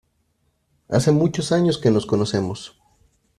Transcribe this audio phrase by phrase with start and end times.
[0.89, 2.75] Hace muchos años que nos conocemos.